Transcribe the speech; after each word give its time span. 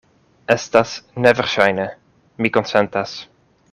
Estas 0.53 0.93
neverŝajne; 1.27 1.87
mi 2.43 2.55
konsentas. 2.59 3.19